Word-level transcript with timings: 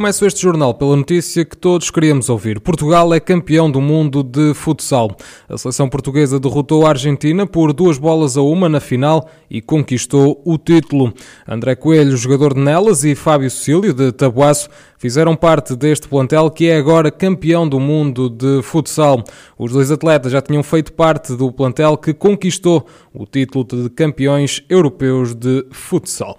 Começo 0.00 0.24
este 0.24 0.40
jornal 0.40 0.72
pela 0.72 0.96
notícia 0.96 1.44
que 1.44 1.54
todos 1.54 1.90
queríamos 1.90 2.30
ouvir. 2.30 2.58
Portugal 2.58 3.12
é 3.12 3.20
campeão 3.20 3.70
do 3.70 3.82
mundo 3.82 4.22
de 4.22 4.54
futsal. 4.54 5.14
A 5.46 5.58
seleção 5.58 5.90
portuguesa 5.90 6.40
derrotou 6.40 6.86
a 6.86 6.88
Argentina 6.88 7.46
por 7.46 7.74
duas 7.74 7.98
bolas 7.98 8.34
a 8.38 8.40
uma 8.40 8.66
na 8.66 8.80
final 8.80 9.28
e 9.50 9.60
conquistou 9.60 10.40
o 10.42 10.56
título. 10.56 11.12
André 11.46 11.74
Coelho, 11.74 12.16
jogador 12.16 12.54
de 12.54 12.60
Nelas, 12.60 13.04
e 13.04 13.14
Fábio 13.14 13.50
Cecílio, 13.50 13.92
de 13.92 14.10
Tabuaço, 14.10 14.70
fizeram 14.96 15.36
parte 15.36 15.76
deste 15.76 16.08
plantel 16.08 16.50
que 16.50 16.70
é 16.70 16.78
agora 16.78 17.10
campeão 17.10 17.68
do 17.68 17.78
mundo 17.78 18.30
de 18.30 18.62
futsal. 18.62 19.22
Os 19.58 19.70
dois 19.70 19.90
atletas 19.90 20.32
já 20.32 20.40
tinham 20.40 20.62
feito 20.62 20.94
parte 20.94 21.36
do 21.36 21.52
plantel 21.52 21.98
que 21.98 22.14
conquistou 22.14 22.86
o 23.12 23.26
título 23.26 23.64
de 23.64 23.90
campeões 23.90 24.64
europeus 24.66 25.34
de 25.34 25.66
futsal. 25.70 26.38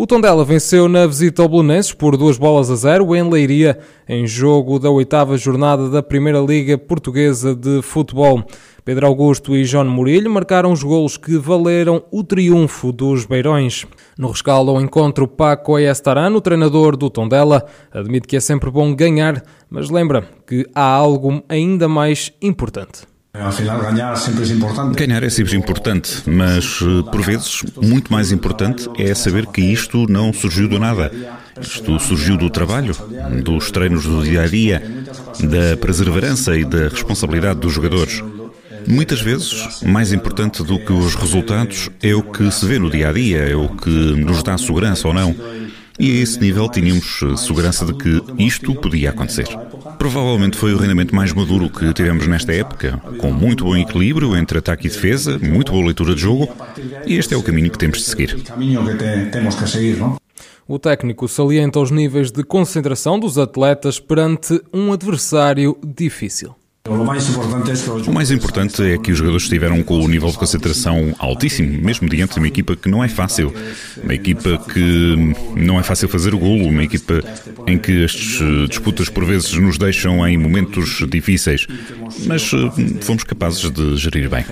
O 0.00 0.06
Tondela 0.06 0.44
venceu 0.44 0.88
na 0.88 1.08
visita 1.08 1.42
ao 1.42 1.48
Belenenses 1.48 1.92
por 1.92 2.16
duas 2.16 2.38
bolas 2.38 2.70
a 2.70 2.76
zero 2.76 3.16
em 3.16 3.28
Leiria, 3.28 3.80
em 4.08 4.28
jogo 4.28 4.78
da 4.78 4.88
oitava 4.88 5.36
jornada 5.36 5.90
da 5.90 6.00
Primeira 6.00 6.38
Liga 6.38 6.78
Portuguesa 6.78 7.52
de 7.52 7.82
Futebol. 7.82 8.44
Pedro 8.84 9.08
Augusto 9.08 9.56
e 9.56 9.64
João 9.64 9.86
Murilho 9.86 10.30
marcaram 10.30 10.70
os 10.70 10.84
golos 10.84 11.16
que 11.16 11.36
valeram 11.36 12.04
o 12.12 12.22
triunfo 12.22 12.92
dos 12.92 13.26
Beirões. 13.26 13.86
No 14.16 14.28
rescaldo 14.28 14.70
ao 14.70 14.80
encontro, 14.80 15.26
Paco 15.26 15.76
Estarano, 15.76 16.40
treinador 16.40 16.96
do 16.96 17.10
Tondela, 17.10 17.66
admite 17.90 18.28
que 18.28 18.36
é 18.36 18.40
sempre 18.40 18.70
bom 18.70 18.94
ganhar, 18.94 19.42
mas 19.68 19.90
lembra 19.90 20.28
que 20.46 20.64
há 20.76 20.80
algo 20.80 21.42
ainda 21.48 21.88
mais 21.88 22.32
importante. 22.40 23.07
É 23.34 24.52
importante. 24.52 24.96
Ganhar 24.96 25.22
é 25.22 25.28
sempre 25.28 25.56
importante, 25.56 26.22
mas 26.26 26.80
eh, 26.82 27.10
por 27.10 27.22
vezes 27.22 27.62
muito 27.80 28.10
mais 28.10 28.32
importante 28.32 28.88
é 28.98 29.14
saber 29.14 29.46
que 29.46 29.60
isto 29.60 30.06
não 30.08 30.32
surgiu 30.32 30.66
do 30.68 30.78
nada. 30.78 31.12
Isto 31.60 31.98
surgiu 31.98 32.36
do 32.36 32.48
trabalho, 32.48 32.96
dos 33.44 33.70
treinos 33.70 34.04
do 34.04 34.22
dia 34.22 34.42
a 34.42 34.46
dia, 34.46 34.82
da 35.40 35.76
perseverança 35.76 36.56
e 36.56 36.64
da 36.64 36.88
responsabilidade 36.88 37.60
dos 37.60 37.72
jogadores. 37.72 38.22
Muitas 38.86 39.20
vezes, 39.20 39.82
mais 39.82 40.12
importante 40.12 40.62
do 40.62 40.78
que 40.78 40.92
os 40.92 41.14
resultados 41.14 41.90
é 42.02 42.14
o 42.14 42.22
que 42.22 42.50
se 42.50 42.64
vê 42.64 42.78
no 42.78 42.88
dia 42.88 43.10
a 43.10 43.12
dia, 43.12 43.38
é 43.38 43.54
o 43.54 43.68
que 43.68 43.90
nos 43.90 44.42
dá 44.42 44.56
segurança 44.56 45.06
ou 45.06 45.12
não. 45.12 45.34
E 45.98 46.12
a 46.12 46.22
esse 46.22 46.40
nível 46.40 46.68
tínhamos 46.68 47.20
eh, 47.22 47.36
segurança 47.36 47.84
de 47.84 47.92
que 47.94 48.22
isto 48.38 48.74
podia 48.74 49.10
acontecer. 49.10 49.48
Provavelmente 49.98 50.56
foi 50.56 50.72
o 50.72 50.76
rendimento 50.76 51.14
mais 51.14 51.32
maduro 51.32 51.68
que 51.68 51.92
tivemos 51.92 52.26
nesta 52.28 52.52
época, 52.52 53.00
com 53.18 53.32
muito 53.32 53.64
bom 53.64 53.76
equilíbrio 53.76 54.36
entre 54.36 54.58
ataque 54.58 54.86
e 54.86 54.90
defesa, 54.90 55.38
muito 55.38 55.72
boa 55.72 55.84
leitura 55.84 56.14
de 56.14 56.20
jogo, 56.20 56.48
e 57.04 57.16
este 57.16 57.34
é 57.34 57.36
o 57.36 57.42
caminho 57.42 57.70
que 57.70 57.78
temos 57.78 57.98
de 57.98 58.04
seguir. 58.04 58.36
O 60.68 60.78
técnico 60.78 61.26
salienta 61.26 61.80
os 61.80 61.90
níveis 61.90 62.30
de 62.30 62.44
concentração 62.44 63.18
dos 63.18 63.38
atletas 63.38 63.98
perante 63.98 64.62
um 64.72 64.92
adversário 64.92 65.76
difícil. 65.82 66.54
O 68.06 68.12
mais 68.12 68.30
importante 68.30 68.82
é 68.82 68.98
que 68.98 69.12
os 69.12 69.18
jogadores 69.18 69.44
estiveram 69.44 69.82
com 69.82 70.00
o 70.00 70.08
nível 70.08 70.30
de 70.30 70.38
concentração 70.38 71.14
altíssimo, 71.18 71.82
mesmo 71.82 72.08
diante 72.08 72.34
de 72.34 72.38
uma 72.38 72.48
equipa 72.48 72.74
que 72.76 72.88
não 72.88 73.02
é 73.02 73.08
fácil. 73.08 73.52
Uma 74.02 74.14
equipa 74.14 74.58
que 74.72 75.34
não 75.56 75.78
é 75.78 75.82
fácil 75.82 76.08
fazer 76.08 76.34
o 76.34 76.38
golo, 76.38 76.66
uma 76.68 76.82
equipa 76.82 77.22
em 77.66 77.78
que 77.78 78.04
as 78.04 78.12
disputas 78.68 79.08
por 79.08 79.24
vezes 79.24 79.52
nos 79.54 79.78
deixam 79.78 80.26
em 80.26 80.38
momentos 80.38 81.04
difíceis. 81.08 81.66
Mas 82.26 82.50
eh, 82.52 83.00
fomos 83.00 83.24
capazes 83.24 83.70
de 83.70 83.96
gerir 83.96 84.28
bem. 84.28 84.44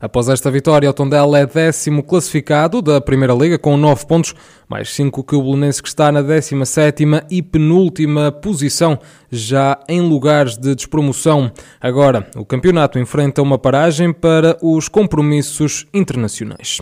Após 0.00 0.30
esta 0.30 0.50
vitória, 0.50 0.88
o 0.88 0.94
Tondela 0.94 1.38
é 1.38 1.44
décimo 1.44 2.02
classificado 2.02 2.80
da 2.80 3.02
Primeira 3.02 3.34
Liga 3.34 3.58
com 3.58 3.76
9 3.76 4.06
pontos, 4.06 4.34
mais 4.66 4.88
5 4.94 5.22
que 5.22 5.34
o 5.36 5.42
Belenense 5.42 5.82
que 5.82 5.88
está 5.88 6.10
na 6.10 6.22
17ª 6.22 7.26
e 7.30 7.42
penúltima 7.42 8.32
posição, 8.32 8.98
já 9.30 9.78
em 9.86 10.00
lugares 10.00 10.56
de 10.56 10.74
despromoção. 10.74 11.52
Agora, 11.78 12.26
o 12.34 12.46
campeonato 12.46 12.98
enfrenta 12.98 13.42
uma 13.42 13.58
paragem 13.58 14.10
para 14.10 14.56
os 14.62 14.88
compromissos 14.88 15.86
internacionais. 15.92 16.80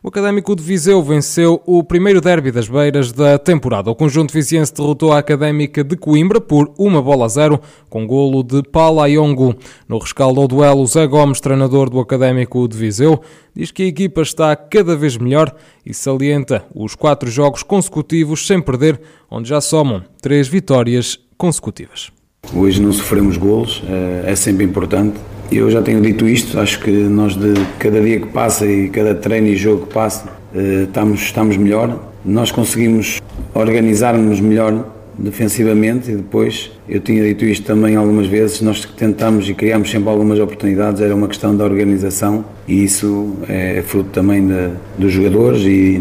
O 0.00 0.08
Académico 0.08 0.54
de 0.54 0.62
Viseu 0.62 1.02
venceu 1.02 1.60
o 1.66 1.82
primeiro 1.82 2.20
derby 2.20 2.52
das 2.52 2.68
beiras 2.68 3.10
da 3.10 3.36
temporada. 3.36 3.90
O 3.90 3.96
conjunto 3.96 4.32
viziense 4.32 4.72
derrotou 4.72 5.12
a 5.12 5.18
Académica 5.18 5.82
de 5.82 5.96
Coimbra 5.96 6.40
por 6.40 6.72
uma 6.78 7.02
bola 7.02 7.24
a 7.24 7.28
zero, 7.28 7.60
com 7.88 8.06
golo 8.06 8.44
de 8.44 8.62
Ayongo. 9.02 9.56
No 9.88 9.98
rescaldo 9.98 10.40
ao 10.40 10.46
duelo, 10.46 10.86
Zé 10.86 11.06
Gomes, 11.06 11.40
treinador 11.40 11.90
do 11.90 11.98
Académico 11.98 12.59
de 12.68 12.76
Viseu, 12.76 13.20
diz 13.54 13.70
que 13.70 13.82
a 13.82 13.86
equipa 13.86 14.22
está 14.22 14.54
cada 14.56 14.96
vez 14.96 15.16
melhor 15.16 15.54
e 15.84 15.92
salienta 15.92 16.64
os 16.74 16.94
quatro 16.94 17.30
jogos 17.30 17.62
consecutivos 17.62 18.46
sem 18.46 18.60
perder, 18.60 19.00
onde 19.30 19.48
já 19.48 19.60
somam 19.60 20.02
três 20.20 20.48
vitórias 20.48 21.18
consecutivas. 21.36 22.10
Hoje 22.54 22.80
não 22.80 22.92
sofremos 22.92 23.36
golos, 23.36 23.82
eh, 23.88 24.24
é 24.26 24.34
sempre 24.34 24.64
importante. 24.64 25.18
Eu 25.52 25.70
já 25.70 25.82
tenho 25.82 26.00
dito 26.00 26.28
isto, 26.28 26.58
acho 26.58 26.80
que 26.80 26.90
nós 26.90 27.36
de 27.36 27.54
cada 27.78 28.00
dia 28.00 28.20
que 28.20 28.28
passa 28.28 28.66
e 28.66 28.88
cada 28.88 29.14
treino 29.14 29.48
e 29.48 29.56
jogo 29.56 29.86
que 29.86 29.92
passa 29.92 30.28
eh, 30.54 30.84
estamos, 30.84 31.20
estamos 31.20 31.56
melhor. 31.56 32.10
Nós 32.24 32.50
conseguimos 32.50 33.20
organizar-nos 33.54 34.40
melhor 34.40 34.99
defensivamente 35.20 36.10
e 36.10 36.16
depois, 36.16 36.70
eu 36.88 37.00
tinha 37.00 37.22
dito 37.22 37.44
isto 37.44 37.64
também 37.64 37.94
algumas 37.94 38.26
vezes, 38.26 38.60
nós 38.62 38.84
tentamos 38.84 39.48
e 39.48 39.54
criamos 39.54 39.90
sempre 39.90 40.08
algumas 40.08 40.38
oportunidades, 40.40 41.00
era 41.00 41.14
uma 41.14 41.28
questão 41.28 41.54
da 41.54 41.64
organização 41.64 42.44
e 42.66 42.84
isso 42.84 43.36
é 43.48 43.82
fruto 43.82 44.10
também 44.10 44.46
de, 44.46 44.70
dos 44.98 45.12
jogadores 45.12 45.62
e 45.62 46.00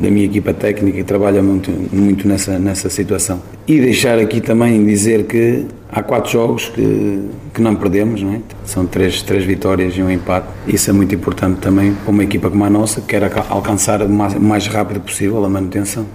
da 0.00 0.10
minha 0.10 0.26
equipa 0.26 0.52
técnica 0.52 0.98
que 0.98 1.04
trabalha 1.04 1.42
muito, 1.42 1.70
muito 1.92 2.26
nessa, 2.26 2.58
nessa 2.58 2.90
situação. 2.90 3.40
E 3.66 3.78
deixar 3.78 4.18
aqui 4.18 4.40
também 4.40 4.84
dizer 4.84 5.24
que 5.24 5.64
há 5.90 6.02
quatro 6.02 6.32
jogos 6.32 6.68
que, 6.68 7.20
que 7.54 7.62
não 7.62 7.76
perdemos, 7.76 8.22
não 8.22 8.34
é? 8.34 8.40
são 8.64 8.86
três, 8.86 9.22
três 9.22 9.44
vitórias 9.44 9.94
e 9.96 10.02
um 10.02 10.10
empate. 10.10 10.48
Isso 10.66 10.90
é 10.90 10.92
muito 10.92 11.14
importante 11.14 11.60
também 11.60 11.94
para 11.94 12.10
uma 12.10 12.24
equipa 12.24 12.50
como 12.50 12.64
a 12.64 12.70
nossa, 12.70 13.00
que 13.00 13.08
quer 13.08 13.30
alcançar 13.48 14.02
o 14.02 14.08
mais, 14.08 14.34
mais 14.34 14.66
rápido 14.66 15.00
possível 15.00 15.44
a 15.44 15.48
manutenção. 15.48 16.06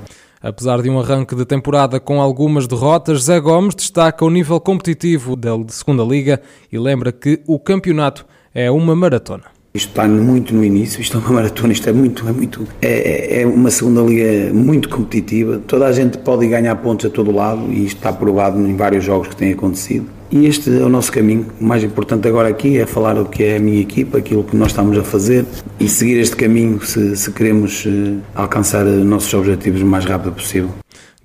Apesar 0.42 0.82
de 0.82 0.90
um 0.90 1.00
arranque 1.00 1.36
de 1.36 1.46
temporada 1.46 2.00
com 2.00 2.22
algumas 2.22 2.68
derrotas, 2.68 3.24
Zé 3.24 3.40
Gomes 3.40 3.74
destaca 3.74 4.24
o 4.24 4.30
nível 4.30 4.60
competitivo 4.60 5.36
da 5.36 5.52
segunda 5.70 6.04
liga 6.04 6.42
e 6.72 6.78
lembra 6.78 7.12
que 7.12 7.42
o 7.48 7.60
campeonato 7.60 8.26
é 8.54 8.70
uma 8.70 8.96
maratona. 8.96 9.57
Isto 9.78 9.90
está 9.90 10.08
muito 10.08 10.56
no 10.56 10.64
início, 10.64 11.00
isto 11.00 11.18
é 11.18 11.20
uma 11.20 11.34
maratona, 11.34 11.72
isto 11.72 11.88
é 11.88 11.94
muito, 11.94 12.28
é 12.28 12.32
muito, 12.32 12.68
é, 12.82 13.42
é 13.42 13.46
uma 13.46 13.70
segunda 13.70 14.02
liga 14.02 14.52
muito 14.52 14.90
competitiva. 14.90 15.62
Toda 15.68 15.86
a 15.86 15.92
gente 15.92 16.18
pode 16.18 16.48
ganhar 16.48 16.76
pontos 16.78 17.06
a 17.06 17.12
todo 17.12 17.32
lado 17.32 17.62
e 17.72 17.86
isto 17.86 17.98
está 17.98 18.12
provado 18.12 18.60
em 18.60 18.76
vários 18.76 19.06
jogos 19.06 19.28
que 19.28 19.36
têm 19.36 19.54
acontecido. 19.54 20.08
E 20.32 20.48
este 20.48 20.76
é 20.76 20.84
o 20.84 20.90
nosso 20.90 21.12
caminho. 21.12 21.46
O 21.62 21.64
mais 21.64 21.84
importante 21.84 22.28
agora 22.28 22.50
aqui 22.50 22.80
é 22.80 22.88
falar 22.88 23.20
o 23.20 23.26
que 23.26 23.44
é 23.44 23.58
a 23.58 23.60
minha 23.60 23.80
equipa, 23.80 24.18
aquilo 24.18 24.44
que 24.44 24.58
nós 24.58 24.70
estamos 24.70 24.98
a 24.98 25.04
fazer 25.04 25.46
e 25.80 25.88
seguir 25.88 26.18
este 26.18 26.36
caminho 26.36 26.84
se, 26.84 27.16
se 27.16 27.32
queremos 27.32 27.86
eh, 27.86 28.16
alcançar 28.34 28.84
os 28.84 29.06
nossos 29.06 29.32
objetivos 29.36 29.84
o 29.84 29.86
mais 29.86 30.06
rápido 30.06 30.34
possível. 30.34 30.72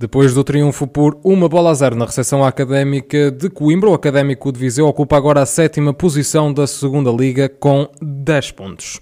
Depois 0.02 0.34
do 0.34 0.42
triunfo 0.42 0.84
por 0.88 1.16
uma 1.22 1.48
bola 1.48 1.70
a 1.70 1.74
zero 1.74 1.94
na 1.94 2.06
recepção 2.06 2.44
académica 2.44 3.30
de 3.30 3.48
Coimbra, 3.48 3.88
o 3.88 3.94
Académico 3.94 4.50
de 4.50 4.58
Viseu 4.58 4.88
ocupa 4.88 5.16
agora 5.16 5.42
a 5.42 5.46
sétima 5.46 5.94
posição 5.94 6.52
da 6.52 6.66
segunda 6.66 7.08
Liga 7.08 7.48
com 7.48 7.88
10 8.02 8.50
pontos. 8.50 8.98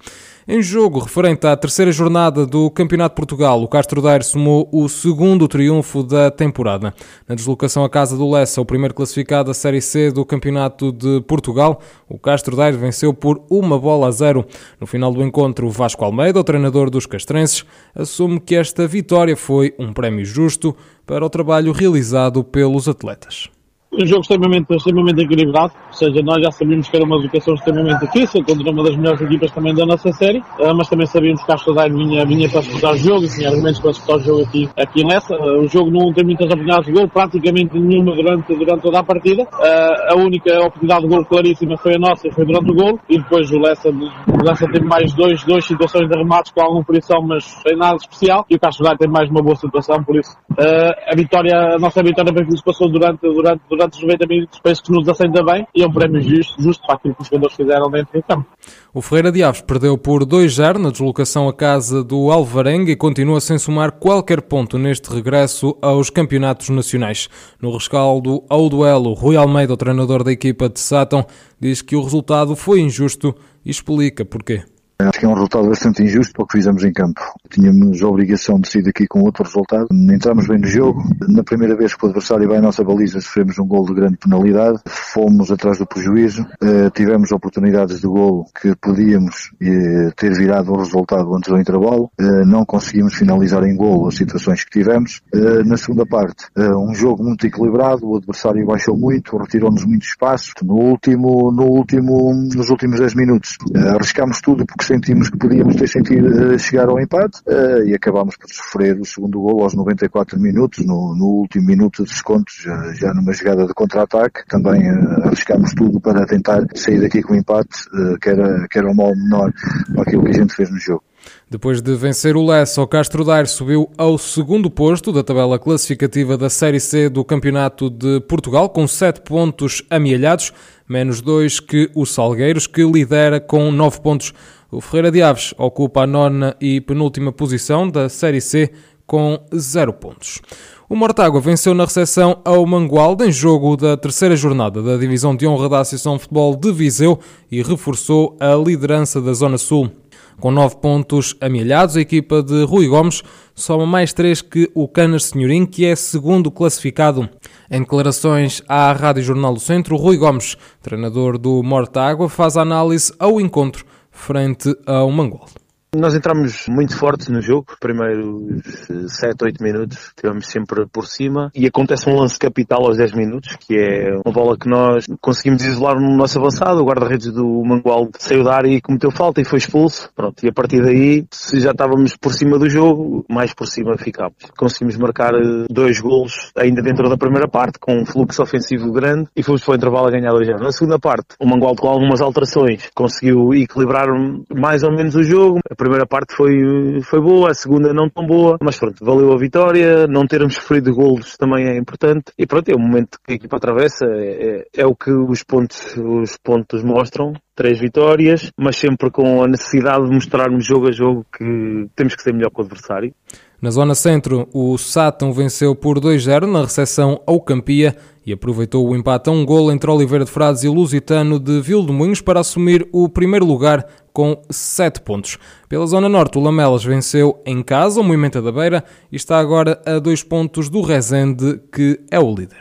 Em 0.52 0.60
jogo 0.60 0.98
referente 0.98 1.46
à 1.46 1.56
terceira 1.56 1.92
jornada 1.92 2.44
do 2.44 2.68
Campeonato 2.72 3.12
de 3.12 3.16
Portugal, 3.18 3.62
o 3.62 3.68
Castro 3.68 4.02
Daire 4.02 4.24
somou 4.24 4.68
o 4.72 4.88
segundo 4.88 5.47
triunfo 5.47 6.02
da 6.02 6.28
temporada. 6.28 6.92
Na 7.28 7.36
deslocação 7.36 7.84
à 7.84 7.88
casa 7.88 8.16
do 8.16 8.28
Lessa, 8.28 8.60
o 8.60 8.64
primeiro 8.64 8.92
classificado 8.92 9.47
da 9.47 9.54
Série 9.54 9.80
C 9.80 10.10
do 10.10 10.24
Campeonato 10.24 10.91
de 10.91 11.20
Portugal, 11.20 11.80
o 12.08 12.18
Castro 12.18 12.56
Daire 12.56 12.76
venceu 12.76 13.14
por 13.14 13.44
uma 13.48 13.78
bola 13.78 14.08
a 14.08 14.10
zero. 14.10 14.44
No 14.80 14.88
final 14.88 15.12
do 15.12 15.22
encontro, 15.22 15.68
o 15.68 15.70
Vasco 15.70 16.04
Almeida, 16.04 16.41
o 16.41 16.44
treinador 16.44 16.91
dos 16.91 17.06
castrenses, 17.06 17.64
assume 17.94 18.41
que 18.41 18.56
esta 18.56 18.88
vitória 18.88 19.36
foi 19.36 19.72
um 19.78 19.92
prémio 19.92 20.24
justo 20.24 20.74
para 21.06 21.24
o 21.24 21.30
trabalho 21.30 21.70
realizado 21.70 22.42
pelos 22.42 22.88
atletas. 22.88 23.48
Um 23.92 24.07
jogo 24.07 24.21
extremamente, 24.21 24.72
extremamente 24.72 25.22
equilibrado, 25.22 25.72
ou 25.89 25.92
seja, 25.92 26.22
nós 26.22 26.42
já 26.42 26.51
sabíamos 26.53 26.89
que 26.89 26.97
era 26.97 27.04
uma 27.04 27.16
educação 27.16 27.54
extremamente 27.54 28.01
difícil, 28.07 28.45
contra 28.45 28.71
uma 28.71 28.84
das 28.84 28.97
melhores 28.97 29.21
equipas 29.21 29.51
também 29.51 29.75
da 29.75 29.84
nossa 29.84 30.13
série, 30.13 30.39
uh, 30.39 30.75
mas 30.77 30.89
também 30.89 31.07
sabíamos 31.07 31.42
que 31.42 31.51
a 31.51 31.54
Astrodine 31.57 32.04
vinha, 32.04 32.25
vinha 32.25 32.48
para 32.48 32.60
disputar 32.60 32.92
o 32.92 32.97
jogo, 32.97 33.27
tinha 33.27 33.48
argumentos 33.48 33.81
para 33.81 33.91
disputar 33.91 34.16
o 34.16 34.21
jogo 34.21 34.42
aqui, 34.42 34.69
aqui 34.77 35.03
em 35.03 35.07
Lessa. 35.07 35.34
Uh, 35.34 35.60
o 35.60 35.69
jogo 35.69 35.91
não 35.91 36.13
tem 36.13 36.25
muitas 36.25 36.47
oportunidades 36.47 36.87
de 36.87 36.92
gol, 36.92 37.09
praticamente 37.09 37.78
nenhuma 37.78 38.15
durante, 38.15 38.54
durante 38.54 38.83
toda 38.83 39.01
a 39.01 39.03
partida. 39.03 39.42
Uh, 39.42 40.13
a 40.13 40.16
única 40.16 40.57
oportunidade 40.60 41.03
de 41.03 41.09
gol 41.09 41.25
claríssima 41.25 41.77
foi 41.77 41.95
a 41.97 41.98
nossa, 41.98 42.31
foi 42.31 42.45
durante 42.47 42.71
o 42.71 42.75
gol, 42.75 43.01
e 43.09 43.19
depois 43.19 43.51
o 43.51 43.59
Lessa, 43.59 43.91
o 43.91 44.45
Lessa 44.45 44.66
teve 44.66 44.87
mais 44.87 45.13
dois, 45.15 45.42
duas 45.45 45.65
situações 45.65 46.09
de 46.09 46.16
remates 46.16 46.53
com 46.53 46.63
alguma 46.63 46.84
punição, 46.84 47.21
mas 47.22 47.45
sem 47.45 47.77
nada 47.77 47.97
especial, 47.97 48.47
e 48.48 48.54
o 48.54 48.60
Castro 48.60 48.84
Daire 48.84 48.98
tem 48.98 49.10
mais 49.10 49.28
uma 49.28 49.42
boa 49.42 49.57
situação, 49.57 50.03
por 50.04 50.16
isso 50.16 50.31
a 50.60 51.16
vitória, 51.16 51.75
a 51.75 51.78
nossa 51.78 52.03
vitória 52.03 52.33
bem 52.33 52.45
que 52.45 52.57
se 52.57 52.63
passou 52.63 52.91
durante, 52.91 53.21
durante, 53.22 53.63
durante 53.69 53.79
os 53.88 54.03
90 54.03 54.27
minutos, 54.27 54.60
penso 54.62 54.82
que 54.82 54.92
nos 54.92 55.09
aceita 55.09 55.42
bem, 55.42 55.66
e 55.74 55.82
é 55.82 55.86
um 55.86 55.92
prémio 55.92 56.21
justo, 56.21 56.62
justo 56.62 56.86
para 56.86 56.97
aquilo 56.97 57.15
que 57.15 57.22
os 57.22 57.28
jogadores 57.28 57.56
fizeram 57.56 57.91
dentro 57.91 58.18
do 58.18 58.22
campo. 58.22 58.47
O 58.92 59.00
Ferreira 59.00 59.30
de 59.30 59.42
Aves 59.42 59.60
perdeu 59.60 59.97
por 59.97 60.24
2-0 60.24 60.78
na 60.78 60.91
deslocação 60.91 61.48
à 61.48 61.53
casa 61.53 62.03
do 62.03 62.30
Alvarenga 62.30 62.91
e 62.91 62.97
continua 62.97 63.41
sem 63.41 63.59
somar 63.59 63.92
qualquer 63.92 64.42
ponto 64.42 64.78
neste 64.78 65.10
regresso 65.12 65.77
aos 65.80 66.10
campeonatos 66.10 66.68
nacionais. 66.71 67.28
No 67.60 67.72
rescaldo 67.72 68.42
ao 68.48 68.68
duelo, 68.68 69.12
Rui 69.15 69.36
Almeida, 69.36 69.72
o 69.72 69.77
treinador 69.77 70.24
da 70.24 70.32
equipa 70.32 70.68
de 70.68 70.80
Sátão, 70.80 71.24
diz 71.59 71.82
que 71.82 71.97
o 71.97 72.03
resultado 72.03 72.56
foi 72.56 72.80
injusto 72.80 73.34
e 73.65 73.71
explica 73.71 74.24
porquê. 74.24 74.65
Acho 75.08 75.18
que 75.18 75.24
é 75.24 75.28
um 75.28 75.34
resultado 75.34 75.66
bastante 75.66 76.02
injusto 76.02 76.34
para 76.34 76.44
o 76.44 76.47
que 76.47 76.58
fizemos 76.58 76.84
em 76.84 76.92
campo. 76.92 77.20
Tínhamos 77.48 78.02
a 78.02 78.06
obrigação 78.06 78.60
de 78.60 78.68
sair 78.68 78.82
daqui 78.82 79.06
com 79.06 79.20
outro 79.20 79.44
resultado. 79.44 79.88
Entramos 79.91 80.47
bem 80.47 80.58
no 80.58 80.66
jogo. 80.66 81.02
Na 81.26 81.42
primeira 81.42 81.74
vez 81.74 81.94
que 81.94 82.04
o 82.04 82.08
adversário 82.08 82.47
vai 82.47 82.58
à 82.58 82.60
nossa 82.60 82.84
baliza, 82.84 83.20
sofremos 83.20 83.58
um 83.58 83.66
gol 83.66 83.86
de 83.86 83.94
grande 83.94 84.18
penalidade. 84.18 84.78
Fomos 84.86 85.50
atrás 85.50 85.78
do 85.78 85.86
prejuízo. 85.86 86.42
Uh, 86.62 86.91
tivemos 86.94 87.32
oportunidades 87.32 88.00
de 88.00 88.06
gol 88.06 88.47
que 88.60 88.74
podíamos 88.76 89.50
uh, 89.62 90.12
ter 90.16 90.34
virado 90.34 90.72
o 90.72 90.76
resultado 90.76 91.34
antes 91.34 91.50
do 91.50 91.58
intervalo. 91.58 92.10
Uh, 92.20 92.44
não 92.44 92.64
conseguimos 92.66 93.14
finalizar 93.14 93.64
em 93.64 93.74
gol 93.74 94.06
as 94.06 94.16
situações 94.16 94.64
que 94.64 94.70
tivemos. 94.70 95.22
na 95.64 95.76
segunda 95.76 96.04
parte, 96.04 96.46
um 96.56 96.94
jogo 96.94 97.22
muito 97.24 97.46
equilibrado. 97.46 98.06
O 98.06 98.16
adversário 98.16 98.66
baixou 98.66 98.96
muito, 98.96 99.36
retirou-nos 99.36 99.84
muito 99.84 100.04
espaço. 100.04 100.53
No 100.62 100.74
último, 100.74 101.50
no 101.53 101.64
último, 101.64 102.32
nos 102.54 102.68
últimos 102.70 103.00
10 103.00 103.14
minutos, 103.14 103.56
arriscámos 103.74 104.41
tudo 104.41 104.66
porque 104.66 104.90
sentimos 104.91 105.31
que 105.31 105.39
podíamos 105.39 105.77
ter 105.77 105.89
sentido 105.89 106.27
uh, 106.27 106.59
chegar 106.59 106.89
ao 106.89 107.01
empate 107.01 107.41
uh, 107.47 107.87
e 107.87 107.95
acabámos 107.95 108.37
por 108.37 108.48
sofrer 108.51 109.01
o 109.01 109.04
segundo 109.04 109.41
gol 109.41 109.63
aos 109.63 109.72
94 109.72 110.39
minutos, 110.41 110.84
no, 110.84 111.15
no 111.15 111.27
último 111.27 111.66
minuto 111.66 112.03
de 112.03 112.10
desconto, 112.10 112.51
já, 112.60 112.92
já 112.95 113.15
numa 113.15 113.33
jogada 113.33 113.66
de 113.66 113.72
contra-ataque. 113.72 114.41
Também 114.48 114.91
uh, 114.91 115.27
arriscámos 115.27 115.72
tudo 115.75 116.01
para 116.01 116.27
tentar 116.27 116.66
sair 116.75 117.01
daqui 117.01 117.22
com 117.22 117.34
o 117.34 117.37
empate, 117.37 117.84
que, 118.21 118.28
era, 118.28 118.66
que 118.69 118.78
era 118.78 118.91
um 118.91 118.95
mal 118.95 119.15
menor 119.15 119.53
para 119.95 120.03
aquilo 120.03 120.25
que 120.25 120.31
a 120.31 120.41
gente 120.41 120.54
fez 120.54 120.69
no 120.71 120.78
jogo. 120.78 121.04
Depois 121.48 121.83
de 121.83 121.95
vencer 121.95 122.37
o 122.37 122.45
Lessa, 122.45 122.81
o 122.83 122.87
Castro 122.87 123.25
Daire 123.25 123.48
subiu 123.48 123.91
ao 123.97 124.16
segundo 124.16 124.71
posto 124.71 125.13
da 125.13 125.22
tabela 125.22 125.59
classificativa 125.59 126.37
da 126.37 126.48
Série 126.48 126.81
C 126.81 127.09
do 127.09 127.25
Campeonato 127.25 127.91
de 127.91 128.21
Portugal, 128.21 128.71
com 128.71 128.87
7 128.89 129.21
pontos 129.21 129.83
amealhados, 129.91 130.53
menos 130.89 131.21
2 131.21 131.60
que 131.60 131.91
o 131.95 132.07
Salgueiros, 132.07 132.66
que 132.66 132.83
lidera 132.83 133.41
com 133.41 133.71
9 133.71 134.01
pontos. 134.01 134.33
O 134.72 134.80
Ferreira 134.80 135.10
de 135.10 135.20
Aves 135.20 135.52
ocupa 135.58 136.02
a 136.02 136.06
nona 136.06 136.56
e 136.60 136.80
penúltima 136.80 137.32
posição 137.32 137.88
da 137.88 138.08
Série 138.08 138.40
C, 138.40 138.70
com 139.04 139.36
0 139.52 139.92
pontos. 139.94 140.40
O 140.88 140.94
Mortágua 140.94 141.40
venceu 141.40 141.74
na 141.74 141.84
recepção 141.84 142.40
ao 142.44 142.64
Mangualde 142.64 143.26
em 143.26 143.32
jogo 143.32 143.76
da 143.76 143.96
terceira 143.96 144.36
jornada 144.36 144.80
da 144.80 144.96
Divisão 144.96 145.34
de 145.34 145.44
Honra 145.44 145.68
da 145.68 145.80
Associação 145.80 146.14
de 146.14 146.22
Futebol 146.22 146.54
de 146.54 146.70
Viseu 146.70 147.18
e 147.50 147.60
reforçou 147.62 148.36
a 148.38 148.54
liderança 148.54 149.20
da 149.20 149.32
Zona 149.32 149.58
Sul. 149.58 149.90
Com 150.38 150.52
nove 150.52 150.76
pontos 150.76 151.34
amelhados, 151.40 151.96
a 151.96 152.00
equipa 152.00 152.40
de 152.40 152.62
Rui 152.62 152.86
Gomes 152.86 153.22
soma 153.52 153.84
mais 153.84 154.12
três 154.12 154.40
que 154.40 154.70
o 154.72 154.86
Canas 154.86 155.24
Senhorim, 155.24 155.66
que 155.66 155.84
é 155.84 155.96
segundo 155.96 156.48
classificado. 156.48 157.28
Em 157.68 157.80
declarações 157.80 158.62
à 158.68 158.92
Rádio 158.92 159.24
Jornal 159.24 159.52
do 159.52 159.60
Centro, 159.60 159.96
Rui 159.96 160.16
Gomes, 160.16 160.56
treinador 160.80 161.38
do 161.38 161.60
Mortágua, 161.60 162.28
faz 162.28 162.56
análise 162.56 163.12
ao 163.18 163.40
encontro 163.40 163.84
frente 164.10 164.74
ao 164.86 165.10
Mangualde. 165.10 165.59
Nós 165.97 166.15
entramos 166.15 166.69
muito 166.69 166.97
fortes 166.97 167.28
no 167.28 167.42
jogo, 167.42 167.66
primeiros 167.81 168.63
7, 169.09 169.34
8 169.42 169.60
minutos, 169.60 169.98
estivemos 170.07 170.47
sempre 170.47 170.87
por 170.87 171.04
cima. 171.04 171.51
E 171.53 171.66
acontece 171.66 172.09
um 172.09 172.15
lance 172.15 172.39
capital 172.39 172.87
aos 172.87 172.97
10 172.97 173.13
minutos, 173.13 173.57
que 173.57 173.77
é 173.77 174.15
uma 174.25 174.33
bola 174.33 174.57
que 174.57 174.69
nós 174.69 175.04
conseguimos 175.21 175.65
isolar 175.65 176.01
no 176.01 176.16
nosso 176.16 176.39
avançado, 176.39 176.81
o 176.81 176.84
guarda-redes 176.84 177.33
do 177.33 177.45
Mangual 177.65 178.09
saiu 178.21 178.45
da 178.45 178.54
área 178.54 178.69
e 178.69 178.81
cometeu 178.81 179.10
falta 179.10 179.41
e 179.41 179.45
foi 179.45 179.59
expulso, 179.59 180.13
pronto, 180.15 180.41
e 180.45 180.48
a 180.48 180.53
partir 180.53 180.81
daí, 180.81 181.27
se 181.28 181.59
já 181.59 181.72
estávamos 181.72 182.16
por 182.16 182.33
cima 182.33 182.57
do 182.57 182.71
jogo, 182.71 183.25
mais 183.28 183.53
por 183.53 183.66
cima 183.66 183.98
ficámos. 183.98 184.37
Conseguimos 184.57 184.97
marcar 184.97 185.34
eh, 185.34 185.66
dois 185.69 186.01
golos 186.01 186.53
ainda 186.57 186.83
dentro 186.83 187.09
da 187.09 187.16
primeira 187.16 187.48
parte, 187.48 187.81
com 187.81 188.01
um 188.01 188.07
fluxo 188.07 188.41
ofensivo 188.41 188.92
grande 188.92 189.28
e 189.34 189.42
fomos 189.42 189.65
para 189.65 189.72
o 189.72 189.77
intervalo 189.77 190.07
a 190.07 190.10
ganhar 190.13 190.31
2 190.31 190.60
Na 190.60 190.71
segunda 190.71 191.01
parte, 191.01 191.34
o 191.41 191.48
Mangual 191.48 191.75
com 191.75 191.89
algumas 191.89 192.21
alterações 192.21 192.89
conseguiu 192.95 193.53
equilibrar 193.54 194.07
mais 194.54 194.84
ou 194.84 194.92
menos 194.92 195.16
o 195.16 195.22
jogo, 195.25 195.59
primeira 195.80 196.06
parte 196.06 196.34
foi, 196.34 197.00
foi 197.03 197.21
boa, 197.21 197.50
a 197.50 197.54
segunda 197.54 197.94
não 197.94 198.09
tão 198.10 198.27
boa, 198.27 198.59
mas 198.60 198.78
pronto, 198.78 199.03
valeu 199.03 199.32
a 199.32 199.38
vitória, 199.38 200.06
não 200.06 200.27
termos 200.27 200.56
sofrido 200.56 200.94
golos 200.94 201.38
também 201.38 201.66
é 201.66 201.78
importante, 201.78 202.32
e 202.38 202.47
pronto, 202.47 202.68
é 202.68 202.74
o 202.74 202.78
momento 202.78 203.18
que 203.24 203.32
a 203.32 203.36
equipa 203.36 203.56
atravessa, 203.56 204.04
é, 204.04 204.66
é, 204.74 204.82
é 204.82 204.86
o 204.86 204.94
que 204.94 205.10
os 205.10 205.42
pontos, 205.42 205.97
os 205.97 206.36
pontos 206.36 206.84
mostram, 206.84 207.32
três 207.54 207.80
vitórias, 207.80 208.50
mas 208.59 208.77
sempre 208.77 209.10
com 209.10 209.42
a 209.42 209.48
necessidade 209.48 210.04
de 210.04 210.15
mostrarmos 210.15 210.66
jogo 210.66 210.88
a 210.88 210.92
jogo 210.92 211.24
que 211.36 211.88
temos 211.97 212.15
que 212.15 212.22
ser 212.22 212.34
melhor 212.34 212.50
que 212.50 212.60
o 212.60 212.65
adversário. 212.65 213.15
Na 213.60 213.71
zona 213.71 213.94
centro, 213.94 214.48
o 214.54 214.78
Sátão 214.78 215.34
venceu 215.34 215.74
por 215.74 216.00
2-0 216.00 216.50
na 216.50 216.62
recepção 216.62 217.21
ao 217.27 217.38
Campia 217.38 217.94
e 218.24 218.32
aproveitou 218.32 218.88
o 218.88 218.97
empate 218.97 219.28
a 219.28 219.32
um 219.32 219.44
gol 219.44 219.71
entre 219.71 219.91
Oliveira 219.91 220.24
de 220.24 220.30
Frades 220.30 220.65
e 220.65 220.68
Lusitano 220.68 221.38
de 221.38 221.60
Vildemunhos 221.60 222.22
para 222.22 222.41
assumir 222.41 222.88
o 222.91 223.06
primeiro 223.06 223.44
lugar 223.44 223.86
com 224.12 224.41
7 224.51 225.01
pontos. 225.03 225.39
Pela 225.68 225.86
zona 225.86 226.09
norte, 226.09 226.39
o 226.39 226.41
Lamelas 226.42 226.84
venceu 226.84 227.41
em 227.47 227.62
casa 227.62 228.01
o 228.01 228.04
Moimenta 228.04 228.42
da 228.42 228.51
Beira 228.53 228.84
e 229.10 229.16
está 229.16 229.39
agora 229.39 229.80
a 229.86 229.98
2 229.98 230.22
pontos 230.24 230.68
do 230.68 230.83
Rezende, 230.83 231.60
que 231.72 232.01
é 232.10 232.18
o 232.18 232.34
líder. 232.34 232.59